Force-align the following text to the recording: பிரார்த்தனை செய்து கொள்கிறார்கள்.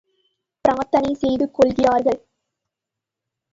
பிரார்த்தனை 0.65 1.13
செய்து 1.13 1.51
கொள்கிறார்கள். 1.51 2.19